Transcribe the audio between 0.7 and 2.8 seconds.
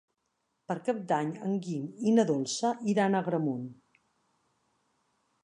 Cap d'Any en Guim i na Dolça